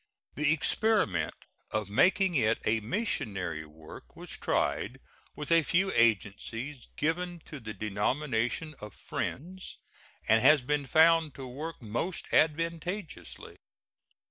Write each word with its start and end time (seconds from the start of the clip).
The 0.33 0.51
experiment 0.51 1.35
of 1.69 1.87
making 1.87 2.33
it 2.33 2.57
a 2.65 2.79
missionary 2.79 3.67
work 3.67 4.15
was 4.15 4.31
tried 4.35 4.99
with 5.35 5.51
a 5.51 5.61
few 5.61 5.91
agencies 5.91 6.87
given 6.97 7.39
to 7.45 7.59
the 7.59 7.75
denomination 7.75 8.73
of 8.79 8.95
Friends, 8.95 9.77
and 10.27 10.41
has 10.41 10.63
been 10.63 10.87
found 10.87 11.35
to 11.35 11.45
work 11.45 11.83
most 11.83 12.25
advantageously. 12.33 13.57